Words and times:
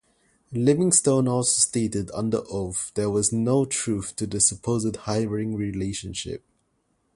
Livingstone 0.51 1.27
also 1.27 1.51
stated 1.59 2.09
under 2.15 2.41
oath 2.49 2.91
there 2.95 3.11
was 3.11 3.31
no 3.31 3.65
truth 3.65 4.15
to 4.15 4.25
the 4.25 4.39
supposed 4.39 4.95
hiring 4.95 5.53
relationship. 5.55 6.43